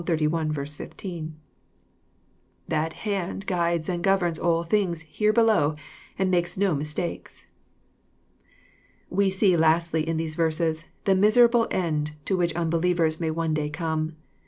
[0.03, 1.35] 15.)
[2.67, 5.75] That hand guides and governs all things here below,
[6.17, 7.45] and makes no mistakes.
[8.41, 13.29] V .^^''^*^ We see lastly, in these verses, the miserable end to which unbelievers may
[13.29, 14.15] one day come.